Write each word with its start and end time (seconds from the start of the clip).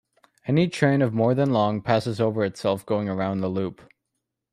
Any 0.47 0.67
train 0.67 1.03
of 1.03 1.13
more 1.13 1.35
than 1.35 1.53
long 1.53 1.79
passes 1.83 2.19
over 2.19 2.43
itself 2.43 2.83
going 2.87 3.07
around 3.07 3.41
the 3.41 3.49
loop. 3.49 3.81